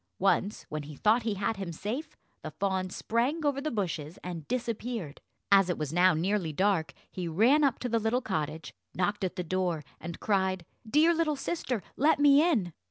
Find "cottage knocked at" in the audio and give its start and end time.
8.19-9.35